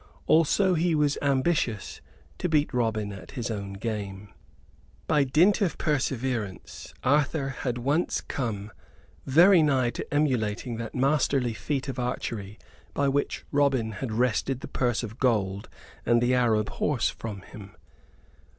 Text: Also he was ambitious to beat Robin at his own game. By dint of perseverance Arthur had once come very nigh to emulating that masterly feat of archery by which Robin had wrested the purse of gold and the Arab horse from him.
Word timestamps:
Also 0.25 0.73
he 0.73 0.95
was 0.95 1.15
ambitious 1.21 2.01
to 2.39 2.49
beat 2.49 2.73
Robin 2.73 3.13
at 3.13 3.33
his 3.33 3.51
own 3.51 3.73
game. 3.73 4.33
By 5.05 5.23
dint 5.23 5.61
of 5.61 5.77
perseverance 5.77 6.95
Arthur 7.03 7.49
had 7.49 7.77
once 7.77 8.19
come 8.19 8.71
very 9.27 9.61
nigh 9.61 9.91
to 9.91 10.11
emulating 10.11 10.77
that 10.77 10.95
masterly 10.95 11.53
feat 11.53 11.87
of 11.87 11.99
archery 11.99 12.57
by 12.95 13.09
which 13.09 13.45
Robin 13.51 13.91
had 13.91 14.11
wrested 14.11 14.61
the 14.61 14.67
purse 14.67 15.03
of 15.03 15.19
gold 15.19 15.69
and 16.03 16.19
the 16.19 16.33
Arab 16.33 16.69
horse 16.69 17.09
from 17.09 17.41
him. 17.41 17.75